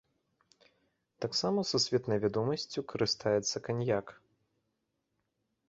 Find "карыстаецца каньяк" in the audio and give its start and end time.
2.93-4.17